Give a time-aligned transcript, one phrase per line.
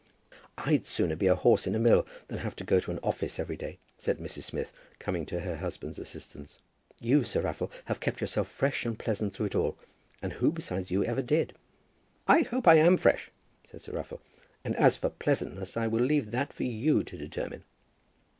[0.57, 3.37] "I'd sooner be a horse in a mill than have to go to an office
[3.37, 4.45] every day," said Mrs.
[4.45, 6.57] Smith, coming to her husband's assistance.
[6.99, 9.77] "You, Sir Raffle, have kept yourself fresh and pleasant through it all;
[10.19, 11.53] but who besides you ever did?"
[12.27, 13.29] "I hope I am fresh,"
[13.67, 14.21] said Sir Raffle;
[14.63, 17.63] "and as for pleasantness, I will leave that for you to determine."